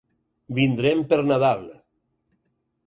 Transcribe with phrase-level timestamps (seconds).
[0.59, 1.63] Vindrem per Nadal.